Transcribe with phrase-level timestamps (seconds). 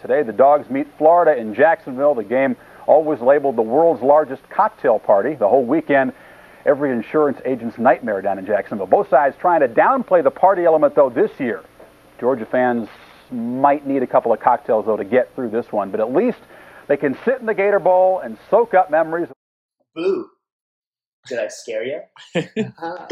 [0.00, 2.14] Today, the Dogs meet Florida in Jacksonville.
[2.14, 2.56] The game
[2.86, 5.34] always labeled the world's largest cocktail party.
[5.34, 6.12] The whole weekend,
[6.64, 8.86] every insurance agent's nightmare down in Jacksonville.
[8.86, 11.62] Both sides trying to downplay the party element, though, this year.
[12.20, 12.88] Georgia fans
[13.30, 16.38] might need a couple of cocktails, though, to get through this one, but at least
[16.86, 19.28] they can sit in the Gator Bowl and soak up memories.
[19.94, 20.30] Boo.
[21.26, 22.00] Did I scare you?
[22.56, 23.08] no, I'm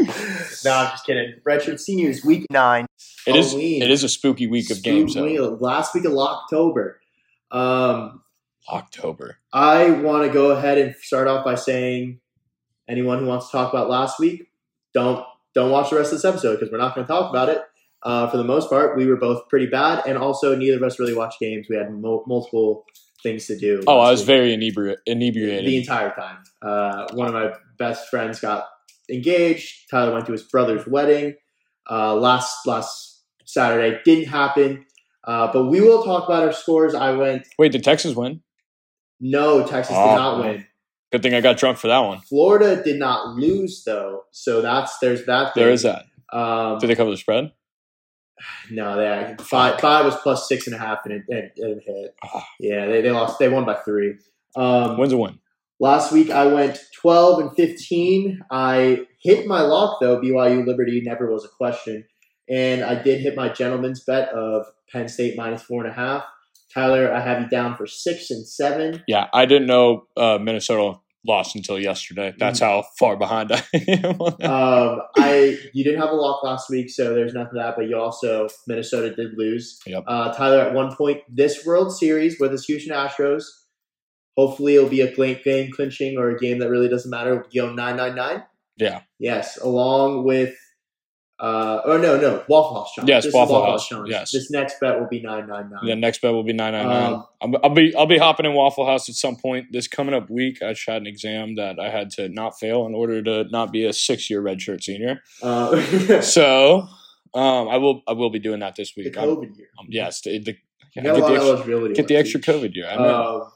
[0.91, 1.33] just kidding.
[1.47, 2.87] Redshirt seniors, week nine.
[3.25, 3.47] It is.
[3.51, 3.81] Halloween.
[3.81, 5.13] It is a spooky week of games.
[5.13, 5.23] Though.
[5.23, 6.99] week, Last week of October.
[7.51, 8.21] Um,
[8.69, 9.37] October.
[9.53, 12.19] I want to go ahead and start off by saying,
[12.87, 14.49] anyone who wants to talk about last week,
[14.93, 17.49] don't don't watch the rest of this episode because we're not going to talk about
[17.49, 17.61] it.
[18.03, 20.99] Uh, for the most part, we were both pretty bad, and also neither of us
[20.99, 21.67] really watched games.
[21.69, 22.85] We had mo- multiple
[23.23, 23.81] things to do.
[23.87, 24.27] Oh, I was week.
[24.27, 25.65] very inebri- inebriated.
[25.65, 26.37] the entire time.
[26.61, 28.65] Uh, one of my best friends got
[29.11, 29.89] engaged.
[29.89, 31.35] Tyler went to his brother's wedding
[31.89, 33.99] uh, last last Saturday.
[34.05, 34.85] Didn't happen.
[35.25, 36.95] Uh, but we will talk about our scores.
[36.95, 38.41] I went Wait, did Texas win?
[39.19, 39.65] no.
[39.65, 40.09] Texas Oh.
[40.09, 40.65] did not win.
[41.11, 42.19] Good thing I got drunk for that one.
[42.21, 44.23] Florida did not lose though.
[44.31, 45.53] So that's there's that.
[45.55, 45.73] There thing.
[45.73, 46.05] is that.
[46.33, 47.51] Um, Did they cover the spread?
[48.71, 52.15] No, they five five was plus six and a half and it, it, it hit.
[52.23, 52.45] Ah.
[52.59, 53.39] Yeah, they, they lost.
[53.39, 54.15] They won by three.
[54.55, 55.39] Um, Wins a win.
[55.79, 58.41] Last week I went 12 and 15.
[58.51, 60.19] I hit my lock though.
[60.19, 62.05] BYU Liberty never was a question.
[62.49, 66.23] And I did hit my gentleman's bet of Penn State minus four and a half.
[66.73, 69.03] Tyler, I have you down for six and seven.
[69.07, 72.33] Yeah, I didn't know uh, Minnesota lost until yesterday.
[72.37, 74.17] That's how far behind I am.
[74.47, 77.75] Um, I you didn't have a lock last week, so there's nothing to that.
[77.75, 79.79] But you also Minnesota did lose.
[79.85, 80.03] Yep.
[80.07, 83.43] Uh, Tyler, at one point this World Series with the Houston Astros,
[84.37, 87.45] hopefully it'll be a game game clinching or a game that really doesn't matter.
[87.53, 88.43] Go nine nine nine.
[88.77, 90.55] yeah, Yes, along with
[91.39, 93.09] uh or no no Waffle House challenge.
[93.09, 94.09] Yes, This is Waffle House, challenge.
[94.09, 94.31] yes.
[94.31, 95.85] This next bet will be nine nine nine.
[95.85, 97.23] the next bet will be nine nine nine.
[97.41, 100.29] Um, I'll be I'll be hopping in Waffle House at some point this coming up
[100.31, 100.63] week.
[100.63, 103.71] I just had an exam that I had to not fail in order to not
[103.71, 105.21] be a six year redshirt senior.
[105.43, 106.87] Uh, So
[107.35, 109.17] um, I will I will be doing that this the week.
[109.17, 109.67] I'm- COVID year.
[109.79, 110.57] um, yes, the, the,
[110.95, 112.39] yeah, get, the extra, get the extra.
[112.39, 112.87] COVID year.
[112.89, 113.41] I know.
[113.43, 113.51] Um,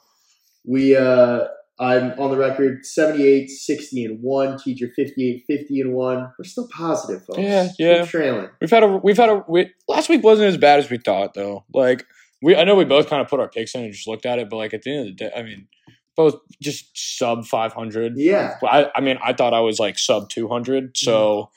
[0.66, 1.46] we uh
[1.82, 6.68] I'm on the record 78 60 and 1 teacher 58 50 and 1 we're still
[6.74, 8.06] positive folks Yeah, Keep yeah.
[8.06, 10.98] trailing We've had a we've had a we, last week wasn't as bad as we
[10.98, 11.66] thought though.
[11.74, 12.06] Like
[12.42, 14.38] we I know we both kind of put our picks in and just looked at
[14.40, 15.68] it, but like at the end of the day, I mean,
[16.16, 16.86] both just
[17.18, 18.14] sub five hundred.
[18.16, 21.56] yeah I I mean I thought I was like sub two hundred, so Mm-hmm.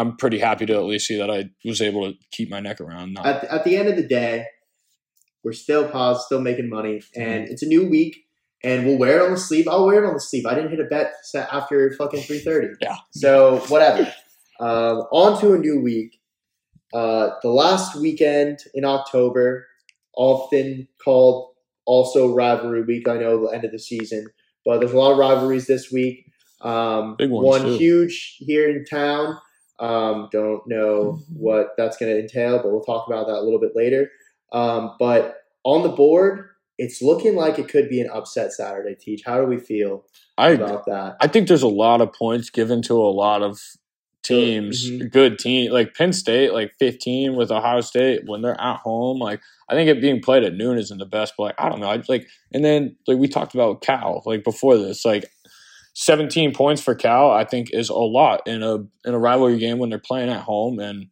[0.00, 2.80] I'm pretty happy to at least see that I was able to keep my neck
[2.82, 3.14] around.
[3.14, 4.44] Not, at, at the end of the day
[5.44, 7.52] we're still paused still making money and Mm-hmm.
[7.52, 8.16] it's a new week
[8.66, 9.66] and we'll wear it on the sleeve.
[9.68, 10.44] I'll wear it on the sleeve.
[10.46, 12.96] I didn't hit a bet set after fucking 3:30 Yeah.
[13.12, 14.12] so whatever.
[14.60, 16.18] Um, on to a new week.
[16.92, 19.66] Uh, the last weekend in October
[20.16, 21.50] often called
[21.84, 23.08] also rivalry week.
[23.08, 24.26] I know the end of the season
[24.66, 26.26] but there's a lot of rivalries this week.
[26.60, 27.76] Um, Big ones, one too.
[27.76, 29.38] huge here in town.
[29.78, 33.60] Um, don't know what that's going to entail, but we'll talk about that a little
[33.60, 34.10] bit later.
[34.52, 38.94] Um, but on the board, it's looking like it could be an upset Saturday.
[38.94, 40.04] Teach, how do we feel
[40.36, 41.16] I about that?
[41.20, 43.58] I think there's a lot of points given to a lot of
[44.22, 45.10] teams, Mhm.
[45.12, 49.18] good team like Penn State, like 15 with Ohio State when they're at home.
[49.20, 51.80] Like I think it being played at noon isn't the best, but like I don't
[51.80, 51.88] know.
[51.88, 55.30] I like and then like we talked about Cal like before this, like
[55.94, 58.74] 17 points for Cal, I think is a lot in a
[59.06, 61.06] in a rivalry game when they're playing at home and.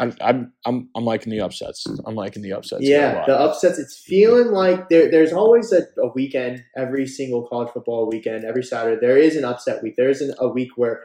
[0.00, 1.86] I'm I'm I'm liking the upsets.
[2.06, 2.82] I'm liking the upsets.
[2.82, 3.78] yeah, the upsets.
[3.78, 8.62] It's feeling like there, there's always a, a weekend, every single college football weekend, every
[8.62, 8.98] Saturday.
[9.00, 9.94] There is an upset week.
[9.96, 11.02] There is an, a week where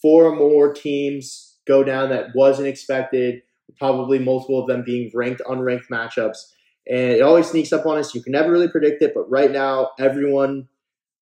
[0.00, 3.42] four or more teams go down that wasn't expected,
[3.78, 6.38] probably multiple of them being ranked, unranked matchups.
[6.88, 8.14] And it always sneaks up on us.
[8.14, 10.68] You can never really predict it, but right now, everyone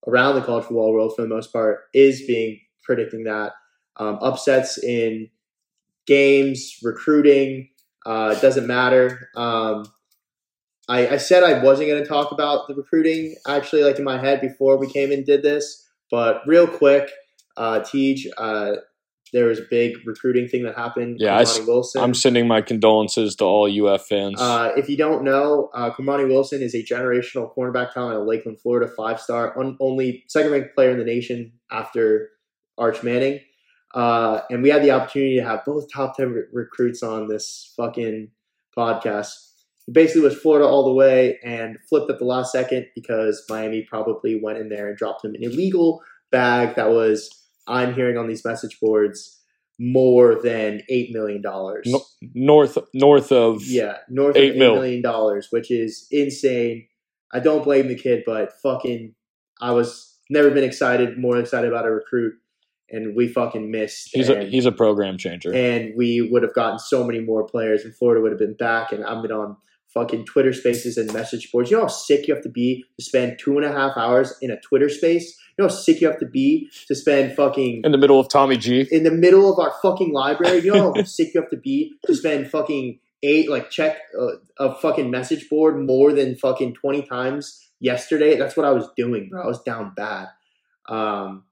[0.07, 3.53] around the college football world, for the most part, is being predicting that.
[3.99, 5.31] Um, upsets in
[6.07, 7.69] games, recruiting,
[8.05, 9.29] uh, it doesn't matter.
[9.37, 9.87] Um,
[10.89, 14.19] I, I said I wasn't going to talk about the recruiting actually, like in my
[14.19, 17.11] head before we came and did this, but real quick,
[17.57, 18.77] uh, Tej, uh,
[19.33, 21.17] there was a big recruiting thing that happened.
[21.19, 22.03] Yeah, I Kamani s- Wilson.
[22.03, 24.41] I'm sending my condolences to all UF fans.
[24.41, 28.61] Uh, if you don't know, uh, Kamani Wilson is a generational cornerback talent of Lakeland,
[28.61, 32.31] Florida, five star, un- only second ranked player in the nation after
[32.79, 33.41] Arch Manning.
[33.97, 37.73] Uh, and we had the opportunity to have both top 10 re- recruits on this
[37.77, 38.29] fucking
[38.77, 39.31] podcast.
[39.87, 43.83] He basically was Florida all the way and flipped at the last second because Miami
[43.89, 47.31] probably went in there and dropped him an illegal bag that was,
[47.67, 49.41] I'm hearing on these message boards,
[49.79, 51.85] more than eight million dollars.
[51.87, 52.05] No-
[52.35, 54.75] north north of Yeah, north Eight of eight mil.
[54.75, 56.87] million dollars, which is insane.
[57.33, 59.15] I don't blame the kid, but fucking,
[59.61, 62.35] I was never been excited more excited about a recruit,
[62.91, 64.11] and we fucking missed.
[64.13, 65.53] he's a he's a program changer.
[65.55, 68.93] and we would have gotten so many more players, and Florida would have been back.
[68.93, 69.57] And I've been on
[69.93, 71.71] fucking Twitter Spaces and message boards.
[71.71, 74.35] You know how sick you have to be to spend two and a half hours
[74.43, 75.37] in a Twitter space.
[75.59, 78.29] You know how sick you have to be to spend fucking in the middle of
[78.29, 78.87] Tommy G.
[78.91, 80.61] in the middle of our fucking library.
[80.61, 84.33] You know how sick you have to be to spend fucking eight like check uh,
[84.59, 88.37] a fucking message board more than fucking twenty times yesterday.
[88.37, 89.43] That's what I was doing, bro.
[89.43, 90.29] I was down bad.
[90.89, 91.45] Um,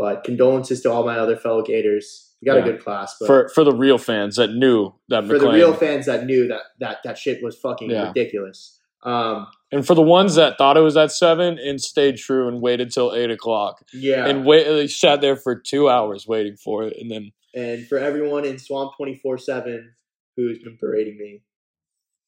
[0.00, 2.32] but condolences to all my other fellow Gators.
[2.40, 2.62] We got Yeah.
[2.62, 5.74] a good class, but For for the real fans that knew that for the real
[5.74, 8.08] fans that knew that that that shit was fucking Yeah.
[8.08, 8.80] ridiculous.
[9.02, 12.62] Um, and for the ones that thought it was at seven and stayed true and
[12.62, 16.84] waited till eight o'clock yeah, and wait, they sat there for two hours waiting for
[16.84, 19.92] it, and then and for everyone in Swamp twenty four seven
[20.36, 21.42] who's been berating me,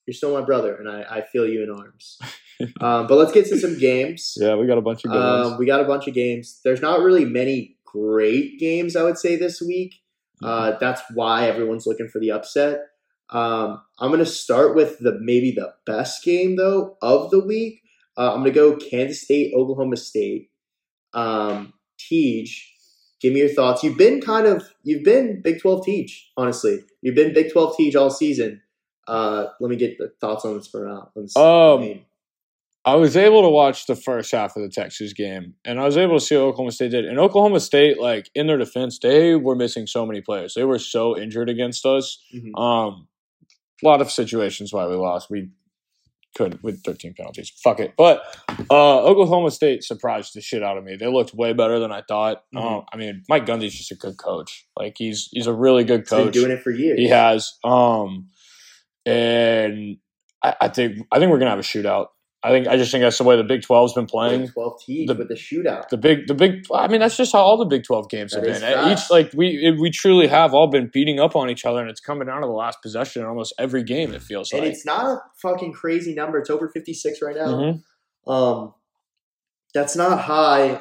[0.06, 2.18] you're still my brother, and I, I feel you in arms.
[2.80, 4.36] um, but let's get to some games.
[4.40, 6.60] yeah, we got a bunch of good Um, we got a bunch of games.
[6.64, 9.94] There's not really many great games, I would say, this week.
[10.42, 10.46] Mm-hmm.
[10.46, 12.80] Uh, that's why everyone's looking for the upset.
[13.30, 17.80] Um, I'm going to start with the maybe the best game though of the week.
[18.16, 20.50] Uh, I'm going to go Kansas State, Oklahoma State.
[21.14, 22.46] Um, Tej,
[23.20, 23.82] give me your thoughts.
[23.82, 26.80] You've been kind of you've been Big 12 Tej, honestly.
[27.00, 28.60] You've been Big 12 Tej all season.
[29.06, 31.10] Uh, let me get the thoughts on this for now.
[31.16, 32.04] on Um.
[32.84, 35.96] I was able to watch the first half of the Texas game, and I was
[35.96, 37.04] able to see what Oklahoma State did.
[37.04, 40.54] And Oklahoma State, like in their defense, they were missing so many players.
[40.54, 42.18] They were so injured against us.
[42.34, 42.58] Mhm.
[42.60, 43.06] Um,
[43.82, 45.30] a lot of situations why we lost.
[45.30, 45.50] We
[46.34, 47.52] couldn't with 13 penalties.
[47.62, 47.92] Fuck it.
[47.96, 48.22] But
[48.70, 50.96] uh, Oklahoma State surprised the shit out of me.
[50.96, 52.42] They looked way better than I thought.
[52.54, 52.62] Mhm.
[52.78, 54.66] Um, I mean, Mike Gundy's just a good coach.
[54.76, 56.34] Like he's he's a really good He's been coach.
[56.34, 56.98] doing it for years.
[56.98, 57.52] He has.
[57.62, 58.28] Um,
[59.06, 59.98] and
[60.42, 62.06] I, I think I think we're gonna have a shootout.
[62.44, 64.40] I think I just think that's the way the Big 12's been playing.
[64.42, 65.88] Big 12 Tej The- with the shootout.
[65.90, 66.64] The big, the big.
[66.74, 68.62] I mean, that's just how all the Big Twelve games have been.
[68.62, 71.80] Uh, Each like we, it, we truly have all been beating up on each other,
[71.80, 74.12] and it's coming down to the last possession in almost every game.
[74.12, 74.72] It feels and like.
[74.72, 76.38] it's not a fucking crazy number.
[76.38, 77.46] It's over 56 right now.
[78.26, 78.30] Mhm.
[78.30, 78.74] Um,
[79.74, 80.80] that's not high.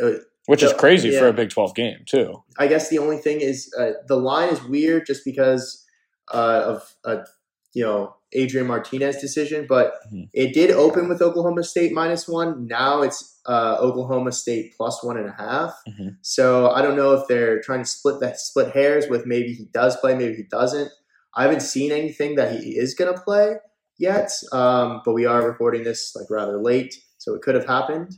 [0.00, 0.10] Uh,
[0.46, 2.42] Which is the- crazy for a Big Twelve game too.
[2.58, 5.84] I guess the only thing is uh, the line is weird just because
[6.32, 7.24] uh, of uh,
[7.72, 10.28] you know Adrian Martinez decision, but Mhm.
[10.32, 12.66] it did open with Oklahoma State minus one.
[12.66, 15.78] Now it's uh, Oklahoma State plus one and a half.
[15.86, 16.16] Mhm.
[16.22, 19.66] So I don't know if they're trying to split that split hairs with maybe he
[19.72, 20.90] does play, maybe he doesn't.
[21.34, 23.56] I haven't seen anything that he is going to play
[23.98, 28.12] yet, um, but we are recording this like rather late, so it could have happened.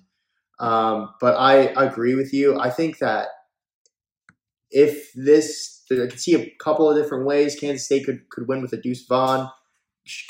[0.61, 2.59] Um, but I agree with you.
[2.59, 3.29] I think that
[4.71, 7.57] if this, I could see a couple of different ways.
[7.59, 9.51] Kansas State could could win with a Deuce Vaughn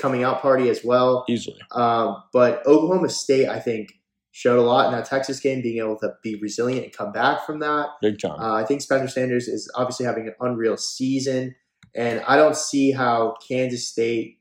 [0.00, 1.25] coming out party as well.
[1.28, 1.58] Easily.
[1.73, 3.93] Um, but Oklahoma State, I think,
[4.32, 7.46] showed a lot in that Texas game, being able to be resilient and come back
[7.46, 7.88] from that.
[8.02, 8.38] Big time.
[8.38, 11.55] Uh, I think Spencer Sanders is obviously having an unreal season,
[11.94, 14.38] and I don't see how Kansas State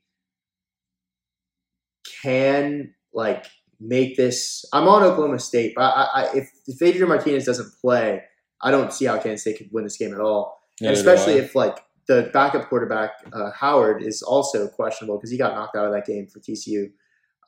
[2.22, 3.46] can like
[3.80, 4.64] make this.
[4.72, 8.22] I'm on Oklahoma State, but I, I, if, if Adrian Martinez doesn't play,
[8.62, 10.60] I don't see how Kansas State could win this game at all.
[10.80, 15.54] And especially if like the backup quarterback uh, Howard is also questionable because he got
[15.54, 16.90] knocked out of that game for TCU.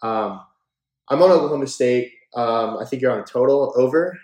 [0.02, 0.40] Um,
[1.08, 2.12] I'm on Oklahoma State.
[2.34, 4.18] Um, I think you're on a total over.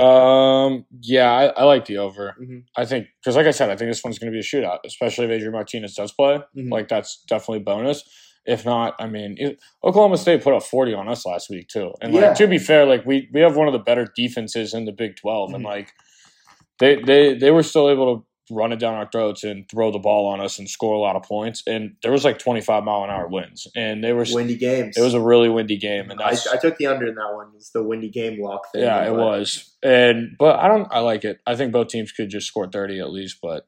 [0.00, 2.34] Um, yeah, I, I like the over.
[2.40, 2.64] Mhm.
[2.76, 4.78] I think because, like I said, I think this one's going to be a shootout,
[4.86, 6.40] especially if Adrian Martinez does play.
[6.56, 6.70] Mhm.
[6.72, 8.02] Like that's definitely bonus.
[8.46, 11.92] If not, I mean, it, Oklahoma State put up forty on us last week too.
[12.00, 12.28] And Yeah.
[12.28, 14.92] like to be fair, like we we have one of the better defenses in the
[14.92, 15.68] Big 12 and Mhm.
[15.68, 15.92] like
[16.80, 19.98] they they they were still able to run it down our throats and throw the
[19.98, 21.62] ball on us and score a lot of points.
[21.66, 24.24] And there was like twenty five mile an hour winds, and they were.
[24.30, 24.96] windy games.
[24.96, 27.52] It was a really windy game, and I, I took the under in that one.
[27.56, 28.82] It's the windy game lock thing.
[28.82, 29.74] yeah, it was.
[29.82, 30.88] And but I don't.
[30.90, 31.38] I like it.
[31.46, 33.38] I think both teams could just score thirty at least.
[33.42, 33.64] But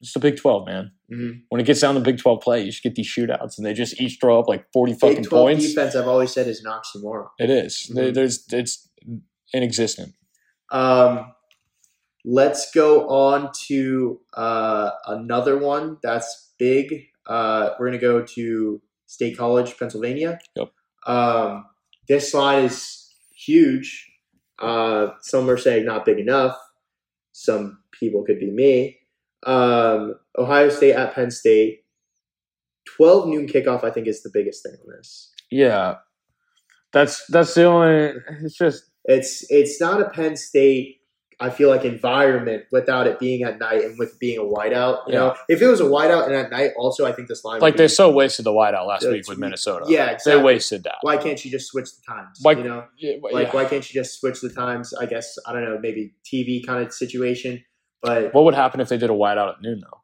[0.00, 0.92] it's the Big Twelve, man.
[1.12, 1.42] mhm.
[1.48, 3.74] When it gets down to Big Twelve play, you should get these shootouts, and they
[3.74, 5.66] just each throw up like forty Big fucking Twelve points.
[5.66, 5.96] defense.
[5.96, 7.28] I've always said is an oxymoron.
[7.38, 7.90] It is.
[7.92, 8.14] Mhm.
[8.14, 8.44] There's.
[8.52, 8.88] It's
[9.52, 10.14] inexistent.
[10.70, 11.32] Um,
[12.24, 17.06] let's go on to uh, another one that's big.
[17.26, 20.38] Uh, we're gonna go to State College, Pennsylvania.
[20.56, 20.72] Yep.
[21.06, 21.66] Um,
[22.08, 24.10] this line is huge.
[24.58, 26.56] Uh, some are saying not big enough.
[27.32, 28.98] Some people could be me.
[29.46, 31.84] Um, Ohio State at Penn State.
[32.84, 35.32] Twelve noon kickoff, I think, is the biggest thing on this.
[35.50, 35.96] Yeah.
[36.92, 38.14] That's that's the only.
[38.42, 40.97] It's just It's it's not a Penn State
[41.40, 45.06] I feel like environment without it being at night and with being a whiteout.
[45.06, 47.60] You know, if it was a whiteout and at night, also I think this line
[47.60, 49.84] Like they be, so wasted the whiteout last week with Minnesota.
[49.88, 50.32] yeah, exactly.
[50.40, 50.96] They wasted that.
[51.02, 52.38] Why can't you just switch the times?
[52.42, 53.52] Why- you know, Yeah, like yeah.
[53.54, 54.92] why can't you just switch the times?
[54.94, 57.62] I guess I don't know, maybe TV kind of situation,
[58.02, 59.98] but What would happen if they did a whiteout at noon though?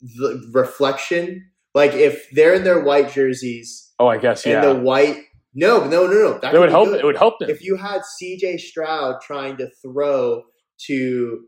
[0.00, 4.60] the reflection, like if they're in their white jerseys Oh, I guess yeah.
[4.68, 5.18] and the white,
[5.54, 6.88] no, no, no, no, that it would help.
[6.88, 7.00] good.
[7.00, 7.50] It would help them.
[7.50, 10.42] if you had CJ Stroud trying to throw
[10.86, 11.44] to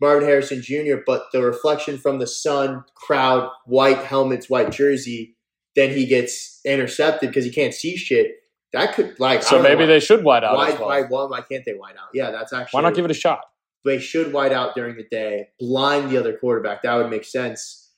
[0.00, 5.36] Marvin Harrison Jr., but the reflection from the sun, crowd, white helmets, white jersey,
[5.74, 8.32] then he gets intercepted because he can't see shit.
[8.72, 10.56] That could like so maybe they should white out.
[10.56, 10.88] why, as well.
[10.88, 12.08] why why why can't they white out?
[12.12, 13.40] Yeah, that's actually Why not give it a shot?
[13.84, 16.82] they should white out during the day, blind the other quarterback.
[16.82, 17.90] That would make sense.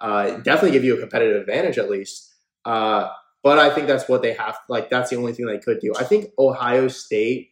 [0.00, 2.34] Uh, definitely give you a competitive advantage at least.
[2.64, 3.08] Uh,
[3.42, 4.58] but I think that's what they have.
[4.68, 5.92] Like that's the only thing they could do.
[5.98, 7.50] I think Ohio State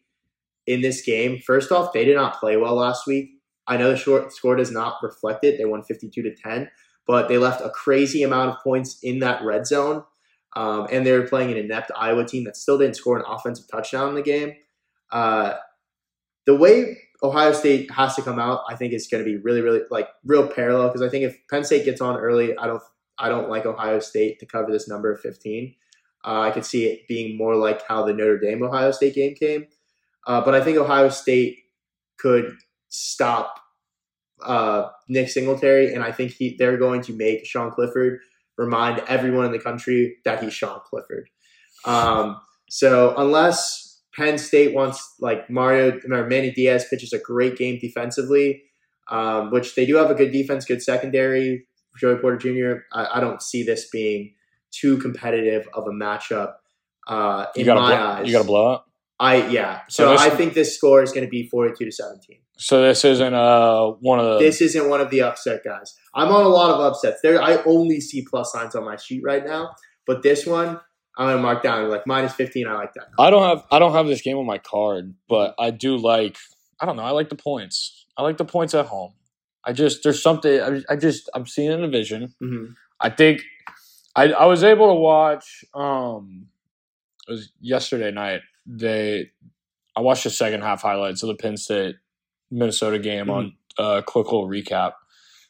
[0.66, 1.38] in this game.
[1.47, 3.31] First off, they did not play well last week.
[3.66, 5.59] I know the short score does not reflect it.
[5.59, 6.71] They won fifty-two to ten,
[7.07, 10.05] but they left a crazy amount of points in that red zone.
[10.55, 13.66] Um, and they were playing an inept Iowa team that still didn't score an offensive
[13.71, 14.55] touchdown in the game.
[15.12, 15.55] Uh,
[16.47, 19.61] the way Ohio State has to come out, I think is going to be really,
[19.61, 22.83] really like real parallel because I think if Penn State gets on early, I don't,
[23.18, 25.75] I don't like Ohio State to cover this number of fifteen.
[26.25, 29.35] Uh, I could see it being more like how the Notre Dame Ohio State game
[29.35, 29.66] came,
[30.26, 31.58] uh, but I think Ohio State
[32.18, 32.56] could
[32.88, 33.61] stop
[34.44, 38.20] uh, Nick Singletary, and I think he they're going to make Sean Clifford
[38.58, 41.28] remind everyone in the country that he's Sean Clifford.
[41.85, 47.78] Um, so unless Penn State wants like Mario or Manny Diaz pitches a great game
[47.78, 48.62] defensively,
[49.11, 51.66] um, which they do have a good defense, good secondary.
[51.99, 52.81] Joey Porter Jr.
[52.93, 54.35] I, I don't see this being
[54.71, 56.55] too competitive of a matchup
[57.09, 58.26] uh, in You got my to eyes.
[58.26, 58.88] you got to blow up.
[59.19, 59.81] I yeah.
[59.88, 62.38] So So, this- I think this score is going to be forty-two to seventeen.
[62.59, 64.38] So this isn't uh one of the.
[64.38, 65.95] This isn't one of the upset guys.
[66.15, 67.21] I'm on a lot of upsets.
[67.23, 69.71] There, I only see plus signs on my sheet right now,
[70.07, 70.81] but this one
[71.19, 72.67] I'm going to mark down like minus fifteen.
[72.67, 73.09] I like that.
[73.19, 76.37] I don't have I don't have this game on my card, but I do like
[76.81, 77.03] I don't know.
[77.05, 78.05] I like the points.
[78.19, 79.12] I like the points at home.
[79.66, 82.32] I just there's something I, I just I'm seeing in a vision.
[82.42, 82.75] Mhm.
[83.00, 83.42] I think
[84.14, 86.46] I I was able to watch um
[87.28, 88.40] it was yesterday night.
[88.64, 89.30] They
[89.96, 91.96] I watched the second half highlights of the Penn State
[92.50, 94.92] Minnesota game on uh quick little recap.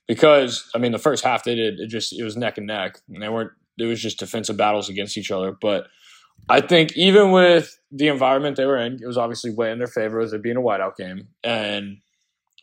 [0.08, 2.98] Because I mean the first half they did it just it was neck and neck
[3.08, 5.52] and they weren't it was just defensive battles against each other.
[5.52, 5.88] But
[6.48, 9.86] I think even with the environment they were in, it was obviously way in their
[9.86, 11.28] favor with it being a whiteout game.
[11.44, 11.98] And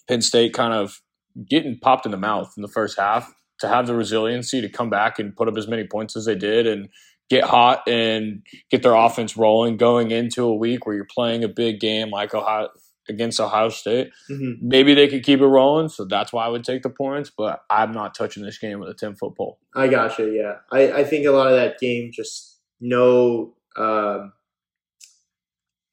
[0.07, 1.01] Penn State kind of
[1.49, 4.89] getting popped in the mouth in the first half to have the resiliency to come
[4.89, 6.89] back and put up as many points as they did and
[7.29, 11.47] get hot and get their offense rolling going into a week where you're playing a
[11.47, 12.69] big game like Ohio
[13.09, 14.09] against Ohio State.
[14.29, 14.57] Mhm.
[14.61, 17.61] Maybe they could keep it rolling, so that's why I would take the points, but
[17.69, 19.59] I'm not touching this game with a 10 foot pole.
[19.75, 20.29] I gotcha.
[20.31, 23.55] Yeah, I, I think a lot of that game just no.
[23.77, 24.33] Um,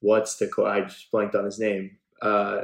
[0.00, 1.97] what's the qu- I just blanked on his name.
[2.23, 2.62] Uh,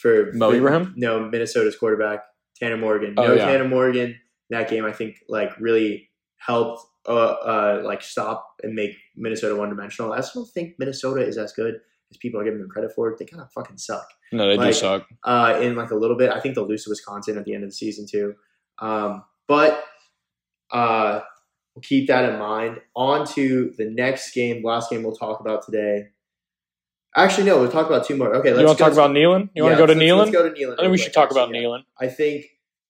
[0.00, 0.94] for Mo Ibrahim?
[0.96, 2.24] No, Minnesota's quarterback
[2.56, 3.14] Tanner Morgan.
[3.16, 3.46] Oh, no, yeah.
[3.46, 4.18] Tanner Morgan.
[4.50, 9.70] That game, I think, like really helped, uh, uh, like stop and make Minnesota one
[9.70, 10.12] dimensional.
[10.12, 11.74] I still think Minnesota is as good
[12.10, 13.14] as people are giving them credit for.
[13.18, 15.06] They kind of fucking suck No, they do suck.
[15.24, 16.30] uh, in like a little bit.
[16.30, 18.34] I think they'll lose to Wisconsin at the end of the season too.
[18.78, 19.82] Um, but
[20.70, 21.20] uh,
[21.74, 22.80] we'll keep that in mind.
[22.94, 26.08] On to the next game, last game we'll talk about today.
[27.16, 28.34] Actually, no, we'll talk about two more.
[28.36, 29.50] Okay, let's You want to talk about Neyland?
[29.54, 30.18] You want to go to Neyland?
[30.18, 30.74] Let's go to Neyland.
[30.78, 31.50] I think we should talk about.
[31.50, 31.84] Neyland.
[32.00, 32.46] I think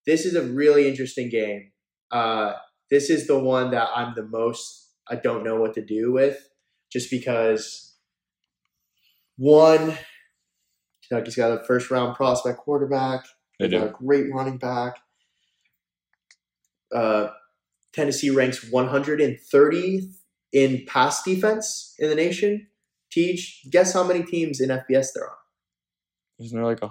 [0.06, 1.72] this is a really interesting game.
[2.10, 2.54] Uh,
[2.90, 6.48] this is the one that I'm the most I don't know what to do with,
[6.90, 7.94] just because
[9.36, 9.98] one,
[11.06, 13.26] Kentucky's got a first round prospect quarterback.
[13.58, 13.90] They They've got do.
[13.90, 14.96] a great running back.
[16.94, 17.28] Uh,
[17.92, 20.16] Tennessee ranks 130th
[20.52, 22.68] in pass defense in the nation.
[23.10, 25.36] Teach, guess how many teams in FBS there are?
[26.40, 26.90] Isn't there like a.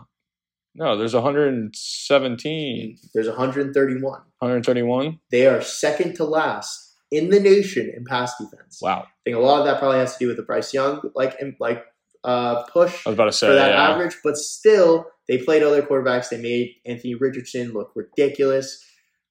[0.76, 4.02] No, there's 117, There's 131.
[4.02, 5.20] 131.
[5.30, 8.80] They are second to last in the nation in pass defense.
[8.82, 9.04] Wow.
[9.04, 11.40] I think a lot of that probably has to do with the Bryce Young like
[11.60, 11.84] like
[12.24, 13.90] uh, push I was about to say for that yeah.
[13.90, 16.30] average, but still they played other quarterbacks.
[16.30, 18.84] They made Anthony Richardson look ridiculous.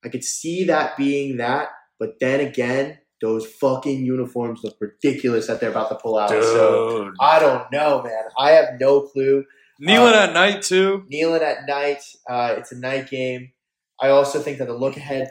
[0.04, 5.60] I could see that being that, but then again, those fucking uniforms look ridiculous that
[5.60, 6.28] they're about to pull out.
[6.30, 7.14] So Dude.
[7.20, 8.24] I don't know, man.
[8.38, 9.44] I have no clue.
[9.80, 11.04] Neyland Uh, at night too.
[11.10, 12.02] Neyland at night.
[12.28, 13.52] Uh, it's a night game.
[14.00, 15.30] I also think that the look ahead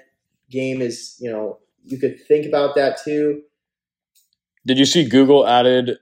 [0.49, 3.41] game is, you know, you could think about that too.
[4.65, 5.97] Did you see Google added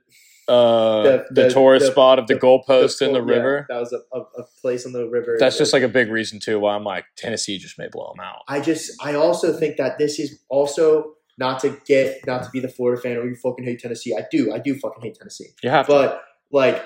[0.48, 3.66] uh, The- the, the- tourist the- spot of the, goalpost in the yeah, river.
[3.70, 5.38] that was a, a, a place on the river.
[5.40, 8.24] That's just like a big reason too why I'm like Tennessee just may blow them
[8.26, 8.42] out.
[8.48, 12.60] I just I also think that this is also not to get not to be
[12.60, 14.14] the Florida fan or you fucking hate Tennessee.
[14.16, 14.54] I do.
[14.54, 15.48] I do fucking hate Tennessee.
[15.64, 15.84] Yeah.
[15.88, 16.84] But like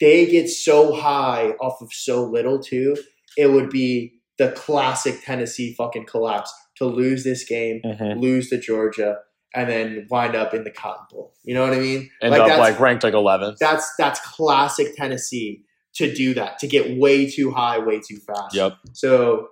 [0.00, 2.96] they get so high off of so little too.
[3.36, 8.18] It would be the classic Tennessee fucking collapse to lose this game, Mhm.
[8.20, 9.18] lose to Georgia,
[9.54, 11.34] and then wind up in the Cotton Bowl.
[11.44, 12.10] You know what I mean?
[12.22, 13.58] End like up like ranked like 11th.
[13.58, 15.64] that's that's classic Tennessee
[15.96, 18.54] to do that to get way too high, way too fast.
[18.54, 18.72] Yep.
[18.94, 19.48] So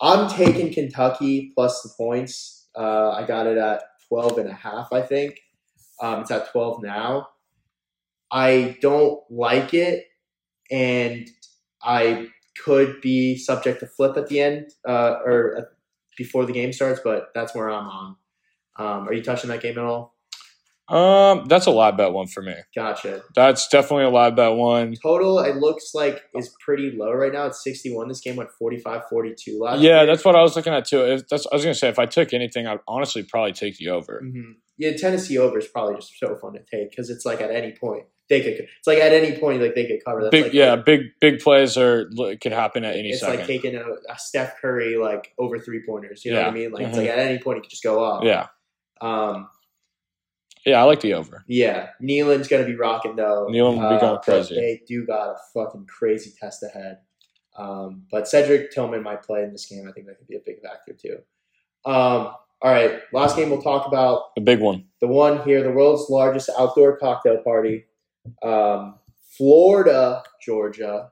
[0.00, 2.61] I'm taking Kentucky plus the points.
[2.76, 5.40] Uh, I got it at 12 and a half, I think.
[6.00, 7.28] Um, it's at 12 now.
[8.30, 10.06] I don't like it,
[10.70, 11.28] and
[11.82, 12.28] I
[12.64, 15.68] could be subject to flip at the end uh, or
[16.16, 18.16] before the game starts, but that's where I'm on.
[18.76, 20.11] Um, are you touching that game at all?
[20.92, 22.54] Um, that's a live bet one for me.
[22.74, 23.22] Gotcha.
[23.34, 24.94] That's definitely a live bet one.
[25.02, 27.46] Total, it looks like is pretty low right now.
[27.46, 28.08] It's 61.
[28.08, 30.06] This game went 45 42 last Yeah, year.
[30.06, 31.00] that's what I was looking at too.
[31.04, 33.88] If that's I was gonna say if I took anything, I'd honestly probably take the
[33.88, 34.22] over.
[34.24, 34.56] Mhm.
[34.78, 37.72] Yeah, Tennessee over is probably just so fun to take because it's like at any
[37.72, 38.52] point they could.
[38.54, 40.20] It's like at any point like they could cover.
[40.22, 43.38] That's Big like yeah, big big plays are could happen at any It's second.
[43.38, 46.24] like taking a, a Steph Curry like over three pointers.
[46.24, 46.70] You know what I mean?
[46.72, 47.00] Like it's Mhm.
[47.02, 48.24] like at any point it could just go off.
[48.24, 48.48] yeah,
[49.00, 49.48] Um.
[50.64, 51.44] Yeah, I like the over.
[51.48, 51.88] Yeah.
[52.00, 53.48] Neyland's gonna be rocking though.
[53.50, 54.54] Neyland will be going but crazy.
[54.54, 56.98] They do got a fucking crazy test ahead.
[57.56, 59.86] Um, but Cedric Tillman might play in this game.
[59.88, 61.18] I think that could be a big factor too.
[61.84, 62.32] Um,
[62.64, 64.84] all right, last game we'll talk about The big one.
[65.00, 67.86] the one here, the world's largest outdoor cocktail party,
[68.42, 69.00] um,
[69.36, 71.10] Florida, Georgia.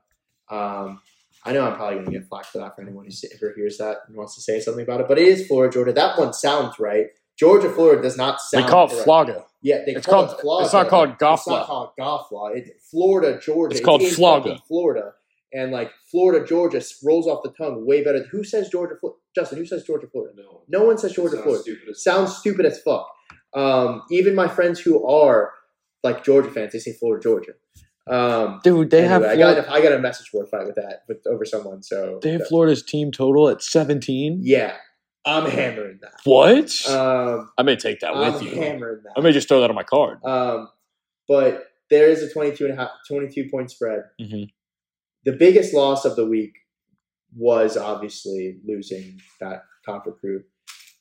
[0.49, 1.01] Um,
[1.43, 3.77] I know I'm probably going to get flack for that for anyone who ever hears
[3.79, 5.91] that and wants to say something about it, but it is Florida, Georgia.
[5.93, 7.07] That one sounds right.
[7.41, 8.63] Georgia, Florida does not sound.
[8.65, 9.49] They call it correct.
[9.63, 10.65] Yeah, they It's call called- it Florida.
[10.65, 12.55] it's not called It's not called Goffla.
[12.55, 13.75] It's Florida, Georgia.
[13.75, 14.59] It's called in Flogga.
[14.67, 15.13] Florida.
[15.51, 18.23] And like Florida, Georgia rolls off the tongue way better.
[18.31, 19.17] Who says Georgia, Florida?
[19.35, 20.35] Justin, who says Georgia, Florida?
[20.37, 20.61] No.
[20.69, 23.07] No one says Georgia, Sounds Florida stupid as sounds stupid as fuck.
[23.55, 25.51] Um, even my friends who are
[26.03, 27.53] like Georgia fans, they say Florida, Georgia.
[28.07, 30.75] Um, Dude, they anyway, have I got a, I got a message board fight with
[30.75, 31.81] that with over someone.
[31.83, 34.39] So they have Florida's team total at 17.
[34.43, 34.75] yeah,
[35.25, 36.13] I'm hammering that.
[36.23, 36.89] What?
[36.89, 38.55] Um, I may take that I'm with you.
[38.59, 40.23] hammering I may just throw that on my card.
[40.25, 40.69] Um,
[41.27, 44.03] but there is a 22 and a half, 22 point spread.
[44.19, 44.47] Mhm.
[45.25, 46.53] The biggest loss of the week
[47.35, 50.43] was obviously losing that top recruit.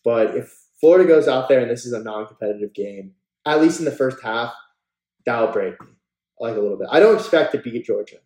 [0.04, 3.14] But if Florida goes out there and this is a non-competitive game,
[3.46, 4.52] at least in the first half,
[5.24, 5.88] that'll break me
[6.38, 6.88] like a little bit.
[6.90, 8.16] I don't expect to beat Georgia.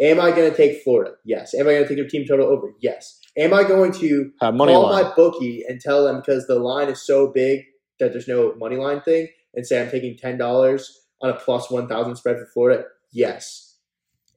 [0.00, 1.12] Am I going to take Florida?
[1.24, 1.54] Yes.
[1.54, 2.72] Am I going to take their team total over?
[2.80, 3.20] Yes.
[3.36, 5.04] Am I going to Have money call line.
[5.04, 7.62] my bookie and tell them because the line is so big
[7.98, 11.70] that there's no money line thing and say I'm taking ten dollars on a plus
[11.70, 12.84] one thousand spread for Florida?
[13.12, 13.76] Yes.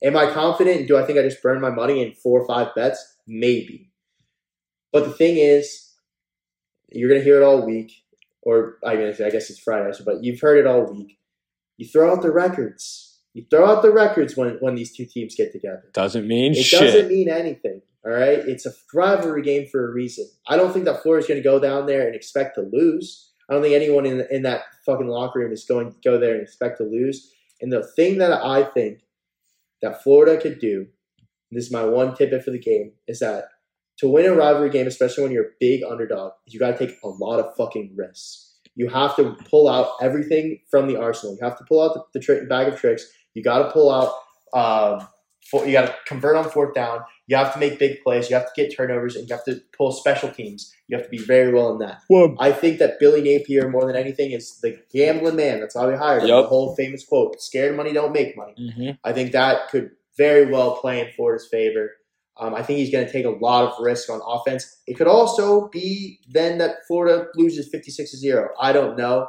[0.02, 0.88] Am I confident?
[0.88, 3.16] Do I think I just burned my money in four or five bets?
[3.26, 3.90] Maybe.
[4.92, 5.92] But the thing is,
[6.90, 7.92] you're gonna hear it all week,
[8.42, 11.18] or I mean, I guess it's Friday, so- but you've heard it all week.
[11.76, 13.18] You throw out the records.
[13.34, 15.90] You throw out the records when when these two teams get together.
[15.92, 16.80] Doesn't mean It shit.
[16.80, 17.82] doesn't mean anything.
[18.08, 20.26] All right, it's a rivalry game for a reason.
[20.46, 23.32] I don't think that Florida's going to go down there and expect to lose.
[23.48, 26.32] I don't think anyone in in that fucking locker room is going to go there
[26.32, 27.30] and expect to lose.
[27.60, 29.00] And the thing that I think
[29.82, 30.86] that Florida could do,
[31.50, 33.44] this is my one tidbit for the game, is that
[33.98, 36.96] to win a rivalry game, especially when you're a big underdog, you got to take
[37.04, 38.54] a lot of fucking risks.
[38.74, 41.34] You have to pull out everything from the arsenal.
[41.34, 43.04] You have to pull out the, the bag of tricks.
[43.34, 44.14] You got to pull out.
[44.54, 45.06] Um,
[45.50, 47.00] for, you got to convert on fourth down.
[47.26, 48.28] You have to make big plays.
[48.28, 50.72] You have to get turnovers, and you have to pull special teams.
[50.88, 52.00] You have to be very well in that.
[52.10, 55.60] Well, I think that Billy Napier, more than anything, is the gambling man.
[55.60, 56.28] That's why we hired him.
[56.28, 56.44] Yep.
[56.44, 58.98] The whole famous quote: "Scared money don't make money." mhm.
[59.04, 61.92] I think that could very well play in Florida's favor.
[62.40, 64.80] Um, I think he's going to take a lot of risk on offense.
[64.86, 68.50] It could also be then that Florida loses 56 to 0.
[68.60, 69.28] I don't know.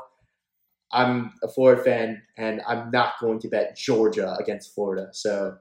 [0.92, 5.10] I'm a Florida fan, and I'm not going to bet Georgia against Florida.
[5.12, 5.56] So,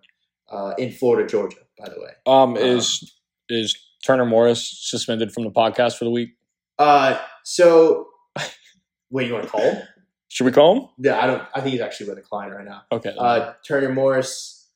[0.50, 2.10] uh, in Florida, Georgia, by the way.
[2.26, 3.14] um, is
[3.48, 6.30] is Turner Morris suspended from the podcast for the week?
[6.78, 8.08] Uh, so,
[9.10, 9.82] wait, you want to call him?
[10.28, 10.88] Should we call him?
[10.98, 11.42] Yeah, I don't.
[11.54, 12.82] I think he's actually with a client right now.
[12.92, 13.14] Okay.
[13.18, 14.66] Uh, Turner Morris.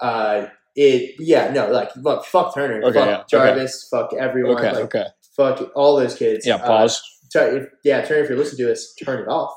[0.00, 3.24] Uh, it yeah no like look fuck Turner Okay, fuck yeah, okay.
[3.30, 4.72] Jarvis fuck everyone okay.
[4.72, 5.06] like okay.
[5.36, 6.56] fuck all those kids Yeah.
[6.56, 7.02] Uh, Pause.
[7.32, 9.52] Tur- if, yeah Turner if you're listening to this turn it off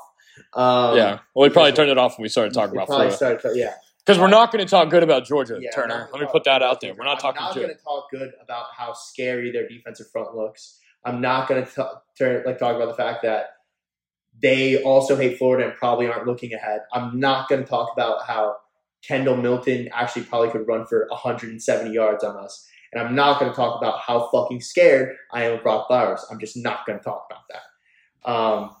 [0.52, 1.18] um, yeah.
[1.34, 3.74] Well, we probably turned it off when we started talking about probably Florida started yeah
[4.06, 6.08] because we're not going to talk good about Georgia, yeah, Turner.
[6.12, 6.94] Let me put that out there.
[6.94, 10.34] We're not talking I'm not going to talk good about how scary their defensive front
[10.34, 13.50] looks I'm not going to turn like talk about the fact that
[14.42, 16.80] they also hate Florida and probably aren't looking ahead.
[16.92, 18.56] I'm not going to talk about how
[19.02, 22.68] Kendall Milton actually probably could run for 170 yards on us.
[22.92, 26.26] And I'm not going to talk about how fucking scared I am of Brock Bowers.
[26.28, 28.30] I'm just not going to talk about that.
[28.30, 28.76] Um,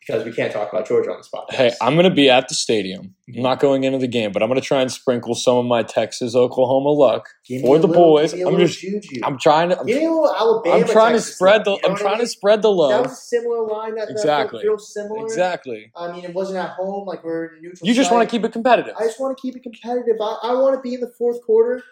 [0.00, 1.52] because we can't talk about Georgia on the spot.
[1.52, 3.14] Hey, I'm going to be at the stadium.
[3.34, 5.66] I'm not going into the game, but I'm going to try and sprinkle some of
[5.66, 8.32] my Texas Oklahoma luck Give for the little- boys.
[8.32, 9.20] give me a I'm just, juju.
[9.22, 10.76] I'm trying to, I'm, Give me a little Alabama.
[10.76, 13.02] I'm trying to spread the, you know I'm I trying to spread the That love.
[13.06, 13.94] was a similar line.
[13.96, 14.62] That, Exactly.
[14.62, 15.22] That real similar.
[15.24, 15.92] Exactly.
[15.94, 17.06] I mean, it wasn't at home.
[17.06, 17.86] Like we're in a neutral.
[17.88, 18.94] You just want to keep it competitive.
[18.98, 20.16] I just want to keep it competitive.
[20.20, 21.82] I, I want to be in the fourth quarter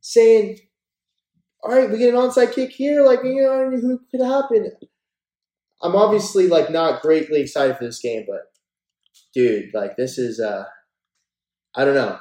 [0.00, 0.58] saying,
[1.62, 3.06] all right, we get an onside kick here.
[3.06, 4.70] Like, you know, who could happen?
[5.84, 8.50] I'm obviously like not greatly excited for this game, but
[9.34, 10.64] dude, like this is uh
[11.76, 12.18] I don't know.